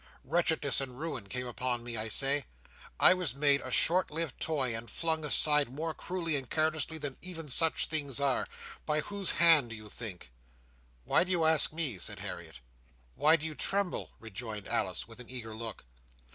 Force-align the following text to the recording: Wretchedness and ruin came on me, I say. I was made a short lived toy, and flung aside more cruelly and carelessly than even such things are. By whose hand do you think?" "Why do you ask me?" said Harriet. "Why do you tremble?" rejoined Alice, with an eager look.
Wretchedness 0.23 0.81
and 0.81 0.97
ruin 0.99 1.29
came 1.29 1.47
on 1.59 1.83
me, 1.83 1.95
I 1.95 2.07
say. 2.07 2.45
I 2.99 3.13
was 3.13 3.35
made 3.35 3.61
a 3.61 3.69
short 3.69 4.09
lived 4.09 4.39
toy, 4.39 4.75
and 4.75 4.89
flung 4.89 5.23
aside 5.23 5.69
more 5.69 5.93
cruelly 5.93 6.35
and 6.37 6.49
carelessly 6.49 6.97
than 6.97 7.19
even 7.21 7.47
such 7.47 7.85
things 7.85 8.19
are. 8.19 8.47
By 8.87 9.01
whose 9.01 9.33
hand 9.33 9.69
do 9.69 9.75
you 9.75 9.89
think?" 9.89 10.31
"Why 11.03 11.23
do 11.23 11.29
you 11.29 11.45
ask 11.45 11.71
me?" 11.71 11.99
said 11.99 12.17
Harriet. 12.17 12.61
"Why 13.13 13.35
do 13.35 13.45
you 13.45 13.53
tremble?" 13.53 14.13
rejoined 14.17 14.67
Alice, 14.67 15.07
with 15.07 15.19
an 15.19 15.29
eager 15.29 15.53
look. 15.53 15.85